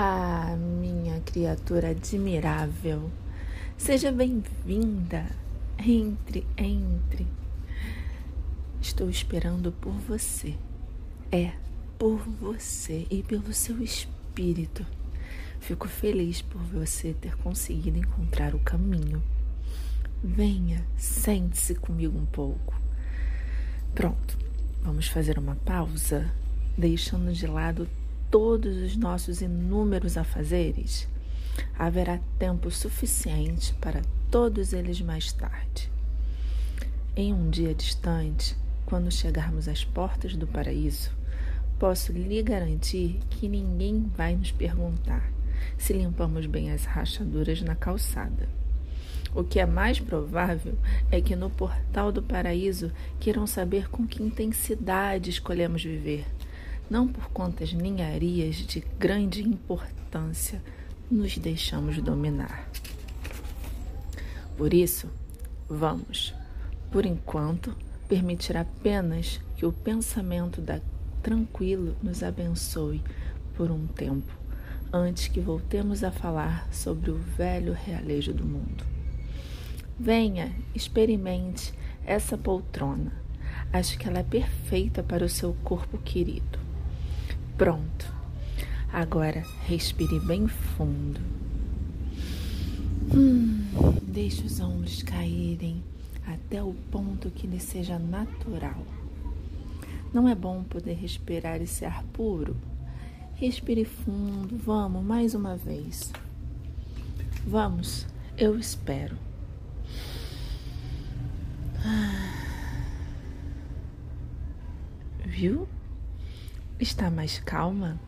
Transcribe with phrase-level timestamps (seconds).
[0.00, 3.10] Ah, minha criatura admirável,
[3.76, 5.26] seja bem-vinda.
[5.76, 7.26] Entre, entre.
[8.80, 10.54] Estou esperando por você.
[11.32, 11.50] É,
[11.98, 14.86] por você e pelo seu espírito.
[15.58, 19.20] Fico feliz por você ter conseguido encontrar o caminho.
[20.22, 22.80] Venha, sente-se comigo um pouco.
[23.96, 24.38] Pronto,
[24.80, 26.30] vamos fazer uma pausa,
[26.76, 27.88] deixando de lado
[28.30, 31.08] todos os nossos inúmeros afazeres,
[31.78, 35.90] haverá tempo suficiente para todos eles mais tarde.
[37.16, 41.10] Em um dia distante, quando chegarmos às portas do paraíso,
[41.78, 45.30] posso lhe garantir que ninguém vai nos perguntar
[45.76, 48.48] se limpamos bem as rachaduras na calçada.
[49.34, 50.74] O que é mais provável
[51.10, 56.24] é que no portal do paraíso queiram saber com que intensidade escolhemos viver
[56.90, 60.62] não por contas ninharias de grande importância,
[61.10, 62.68] nos deixamos dominar.
[64.56, 65.08] Por isso,
[65.68, 66.34] vamos,
[66.90, 67.76] por enquanto,
[68.08, 70.80] permitir apenas que o pensamento da
[71.22, 73.02] tranquilo nos abençoe
[73.56, 74.32] por um tempo,
[74.92, 78.84] antes que voltemos a falar sobre o velho realejo do mundo.
[79.98, 81.74] Venha, experimente
[82.06, 83.12] essa poltrona.
[83.72, 86.67] Acho que ela é perfeita para o seu corpo querido.
[87.58, 88.14] Pronto.
[88.92, 91.20] Agora respire bem fundo.
[93.12, 93.64] Hum,
[94.04, 95.82] deixe os ombros caírem
[96.24, 98.80] até o ponto que lhe seja natural.
[100.14, 102.56] Não é bom poder respirar esse ar puro?
[103.34, 104.56] Respire fundo.
[104.56, 106.12] Vamos, mais uma vez.
[107.44, 109.16] Vamos, eu espero.
[111.84, 112.18] Ah.
[115.26, 115.66] Viu?
[116.80, 117.98] Está mais calma?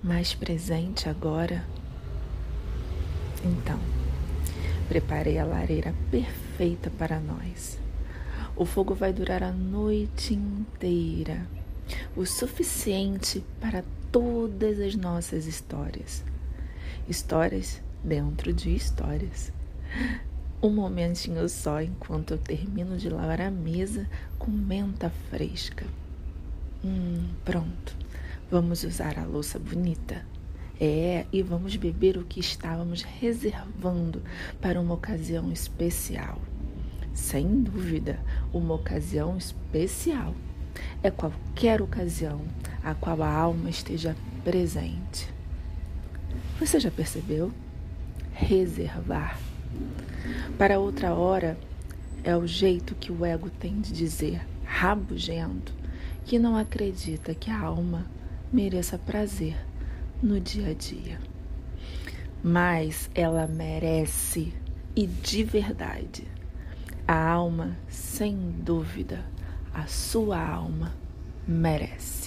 [0.00, 1.64] Mais presente agora?
[3.44, 3.80] Então,
[4.88, 7.76] preparei a lareira perfeita para nós.
[8.54, 11.44] O fogo vai durar a noite inteira
[12.16, 16.22] o suficiente para todas as nossas histórias.
[17.08, 19.52] Histórias dentro de histórias.
[20.62, 24.08] Um momentinho só enquanto eu termino de lavar a mesa
[24.38, 25.84] com menta fresca.
[26.84, 27.96] Hum, pronto.
[28.50, 30.24] Vamos usar a louça bonita.
[30.80, 34.22] É, e vamos beber o que estávamos reservando
[34.62, 36.40] para uma ocasião especial.
[37.12, 38.18] Sem dúvida,
[38.50, 40.34] uma ocasião especial.
[41.02, 42.40] É qualquer ocasião
[42.82, 45.28] a qual a alma esteja presente.
[46.58, 47.52] Você já percebeu?
[48.32, 49.38] Reservar.
[50.56, 51.58] Para outra hora
[52.24, 55.74] é o jeito que o ego tem de dizer, rabugento,
[56.24, 58.06] que não acredita que a alma
[58.52, 59.56] mereça prazer
[60.22, 61.18] no dia a dia.
[62.42, 64.52] Mas ela merece
[64.94, 66.24] e de verdade.
[67.06, 69.24] A alma, sem dúvida,
[69.72, 70.94] a sua alma
[71.46, 72.19] merece.